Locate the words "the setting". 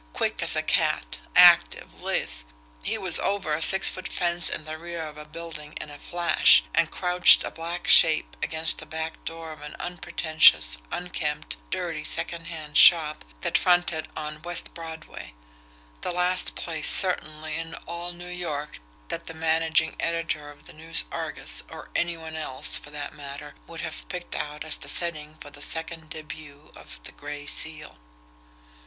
24.77-25.35